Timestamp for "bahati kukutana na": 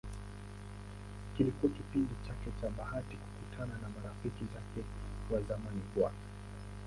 2.69-3.89